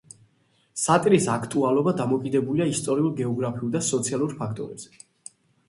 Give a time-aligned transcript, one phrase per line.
[0.83, 5.09] სატირის აქტუალობა დამოკიდებულია ისტორიულ, გეოგრაფიულ და სოციალურ ფაქტორებზე.